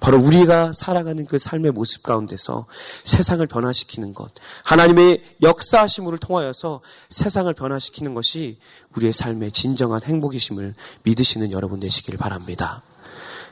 바로 0.04 0.18
우리가 0.18 0.74
살아가는 0.74 1.24
그 1.24 1.38
삶의 1.38 1.72
모습 1.72 2.02
가운데서 2.02 2.66
세상을 3.04 3.46
변화시키는 3.46 4.12
것, 4.12 4.30
하나님의 4.62 5.22
역사하심을 5.40 6.18
통하여서 6.18 6.82
세상을 7.08 7.50
변화시키는 7.54 8.12
것이 8.12 8.58
우리의 8.94 9.14
삶의 9.14 9.52
진정한 9.52 10.02
행복이심을 10.04 10.74
믿으시는 11.04 11.52
여러분 11.52 11.80
되시기를 11.80 12.18
바랍니다. 12.18 12.82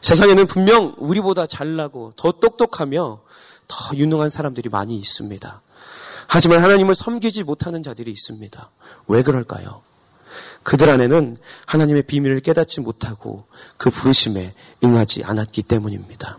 세상에는 0.02 0.46
분명 0.46 0.94
우리보다 0.98 1.46
잘나고 1.46 2.12
더 2.16 2.32
똑똑하며 2.32 3.22
더 3.66 3.96
유능한 3.96 4.28
사람들이 4.28 4.68
많이 4.68 4.98
있습니다. 4.98 5.62
하지만 6.26 6.62
하나님을 6.62 6.94
섬기지 6.94 7.44
못하는 7.44 7.82
자들이 7.82 8.10
있습니다. 8.10 8.70
왜 9.08 9.22
그럴까요? 9.22 9.80
그들 10.62 10.88
안에는 10.90 11.36
하나님의 11.66 12.02
비밀을 12.02 12.40
깨닫지 12.40 12.80
못하고 12.80 13.44
그 13.78 13.90
부르심에 13.90 14.54
응하지 14.84 15.24
않았기 15.24 15.62
때문입니다. 15.62 16.38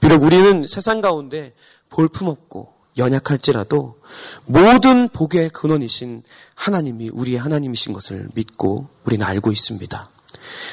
비록 0.00 0.22
우리는 0.22 0.64
세상 0.66 1.00
가운데 1.00 1.54
볼품없고 1.90 2.74
연약할지라도 2.98 3.98
모든 4.46 5.08
복의 5.08 5.50
근원이신 5.50 6.22
하나님이 6.54 7.10
우리의 7.10 7.38
하나님이신 7.38 7.92
것을 7.92 8.28
믿고 8.34 8.88
우리는 9.04 9.24
알고 9.24 9.52
있습니다. 9.52 10.08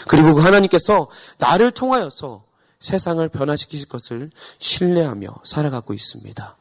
그리고 0.08 0.34
그 0.36 0.42
하나님께서 0.42 1.10
나를 1.38 1.72
통하여서 1.72 2.44
세상을 2.80 3.28
변화시키실 3.30 3.88
것을 3.88 4.30
신뢰하며 4.60 5.28
살아가고 5.46 5.94
있습니다. 5.94 6.58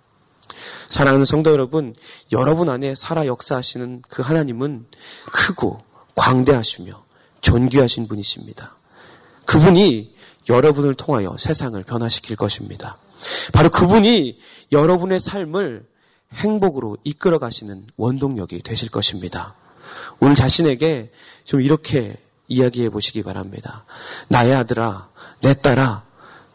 사랑하는 0.89 1.25
성도 1.25 1.51
여러분, 1.53 1.95
여러분 2.33 2.69
안에 2.69 2.95
살아 2.95 3.27
역사하시는 3.27 4.03
그 4.09 4.23
하나님은 4.23 4.87
크고 5.33 5.83
광대하시며 6.15 7.05
존귀하신 7.41 8.09
분이십니다. 8.09 8.77
그분이 9.47 10.15
여러분을 10.49 10.95
통하여 10.95 11.35
세상을 11.39 11.83
변화시킬 11.85 12.37
것입니다. 12.37 12.97
바로 13.53 13.71
그분이 13.71 14.39
여러분의 14.73 15.21
삶을 15.21 15.87
행복으로 16.35 16.97
이끌어 17.05 17.39
가시는 17.39 17.87
원동력이 17.97 18.63
되실 18.63 18.91
것입니다. 18.91 19.55
오늘 20.21 20.35
자신에게 20.35 21.13
좀 21.45 21.61
이렇게 21.61 22.17
이야기해 22.49 22.91
보시기 22.91 23.23
바랍니다. 23.23 23.85
나의 24.29 24.55
아들아, 24.55 25.11
내 25.41 25.55
딸아, 25.55 26.05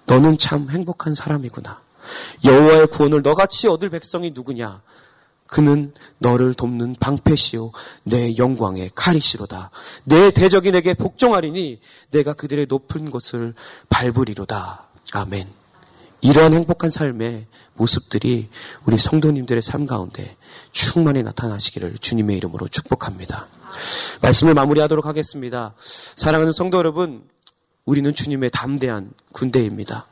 너는 0.06 0.38
참 0.38 0.70
행복한 0.70 1.14
사람이구나. 1.14 1.87
여호와의 2.44 2.88
구원을 2.88 3.22
너같이 3.22 3.68
얻을 3.68 3.90
백성이 3.90 4.32
누구냐? 4.32 4.82
그는 5.48 5.94
너를 6.18 6.54
돕는 6.54 6.98
방패시오 7.00 7.72
내 8.04 8.36
영광의 8.38 8.92
칼이시로다. 8.94 9.72
내 10.04 10.32
대적인에게 10.32 10.94
복종하리니 10.96 11.80
내가 12.12 12.34
그들의 12.34 12.68
높은 12.68 13.10
곳을 13.10 13.54
밟으리로다. 13.90 14.88
아멘. 15.14 15.48
이러한 16.22 16.54
행복한 16.54 16.90
삶의 16.90 17.46
모습들이 17.76 18.50
우리 18.86 18.98
성도님들의 18.98 19.62
삶 19.62 19.86
가운데 19.86 20.36
충만히 20.72 21.24
나타나시기를 21.24 21.98
주님의 22.00 22.38
이름으로 22.38 22.68
축복합니다. 22.68 23.48
말씀을 24.22 24.54
마무리하도록 24.54 25.06
하겠습니다. 25.06 25.74
사랑하는 26.16 26.52
성도 26.52 26.78
여러분, 26.78 27.24
우리는 27.86 28.14
주님의 28.14 28.50
담대한 28.52 29.12
군대입니다. 29.34 30.08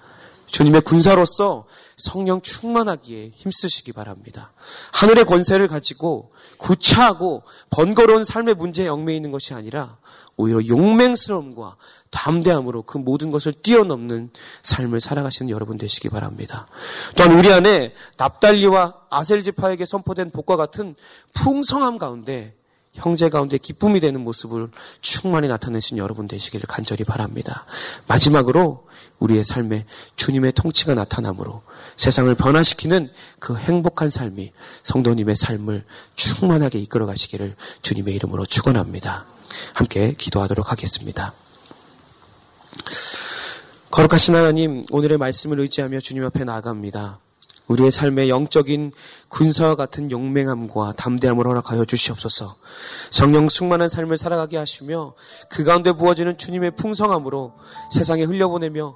주님의 0.56 0.82
군사로서 0.82 1.66
성령 1.98 2.40
충만하기에 2.40 3.32
힘쓰시기 3.34 3.92
바랍니다. 3.92 4.54
하늘의 4.94 5.26
권세를 5.26 5.68
가지고 5.68 6.32
구차하고 6.60 7.44
번거로운 7.72 8.24
삶의 8.24 8.54
문제에 8.54 8.88
얽매 8.88 9.14
있는 9.18 9.32
것이 9.32 9.54
아니라 9.54 9.98
오히려 10.38 10.66
용맹스러움과 10.66 11.76
담대함으로 12.10 12.84
그 12.84 12.98
모든 12.98 13.32
것을 13.32 13.52
뛰어넘는 13.52 14.30
삶을 14.64 15.02
살아가시는 15.02 15.50
여러분 15.50 15.78
되시기 15.78 16.08
바랍니다. 16.08 16.68
또한 17.18 17.38
우리 17.38 17.52
안에 17.52 17.94
납달리와 18.18 18.94
아셀지파에게 19.10 19.86
선포된 19.86 20.32
복과 20.32 20.56
같은 20.56 20.96
풍성함 21.34 21.98
가운데 21.98 22.56
형제 22.96 23.30
가운데 23.30 23.58
기쁨이 23.58 24.00
되는 24.00 24.22
모습을 24.22 24.70
충만히 25.02 25.48
나타내신 25.48 25.98
여러분 25.98 26.28
되시기를 26.28 26.68
간절히 26.68 27.04
바랍니다. 27.04 27.66
마지막으로 28.08 28.88
우리의 29.20 29.46
삶에 29.46 29.86
주님의 30.16 30.54
통치가 30.54 30.94
나타나므로 30.94 31.64
세상을 31.98 32.34
변화시키는 32.36 33.12
그 33.40 33.56
행복한 33.56 34.10
삶이 34.10 34.52
성도님의 34.84 35.36
삶을 35.36 35.86
충만하게 36.16 36.80
이끌어 36.80 37.06
가시기를 37.06 37.56
주님의 37.82 38.16
이름으로 38.16 38.46
축원합니다. 38.46 39.26
함께 39.74 40.14
기도하도록 40.18 40.72
하겠습니다. 40.72 41.34
거룩하신 43.92 44.36
하나님, 44.36 44.84
오늘의 44.92 45.18
말씀을 45.18 45.60
의지하며 45.62 46.02
주님 46.02 46.26
앞에 46.26 46.44
나아갑니다. 46.44 47.20
우리의 47.68 47.92
삶의 47.92 48.30
영적인 48.30 48.92
군사와 49.30 49.76
같은 49.76 50.12
용맹함과 50.12 50.94
담대함을 50.98 51.46
허락하여 51.48 51.86
주시옵소서. 51.86 52.56
성령 53.12 53.48
충만한 53.48 53.90
삶을 53.90 54.18
살아가게 54.18 54.58
하시며 54.58 55.14
그 55.50 55.64
가운데 55.64 55.92
부어지는 55.92 56.38
주님의 56.38 56.72
풍성함으로 56.76 57.54
세상에 57.92 58.24
흘려보내며 58.24 58.96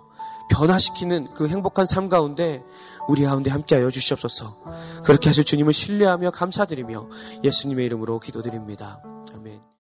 변화시키는 0.51 1.33
그 1.35 1.47
행복한 1.47 1.85
삶 1.85 2.09
가운데 2.09 2.63
우리 3.07 3.23
가운데 3.23 3.49
함께하여 3.49 3.89
주시옵소서. 3.91 4.57
그렇게 5.03 5.29
하실 5.29 5.43
주님을 5.43 5.73
신뢰하며 5.73 6.31
감사드리며 6.31 7.07
예수님의 7.43 7.85
이름으로 7.85 8.19
기도드립니다. 8.19 9.01